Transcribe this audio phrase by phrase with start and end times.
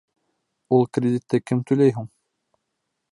[0.77, 2.09] Ул кредитты кем түләй һуң?